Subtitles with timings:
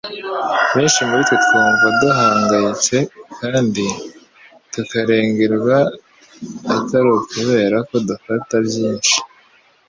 [0.73, 2.97] Benshi muri twe twumva duhangayitse
[3.39, 3.85] kandi
[4.71, 5.77] tukarengerwa
[6.75, 9.15] atari ukubera ko dufata byinshi,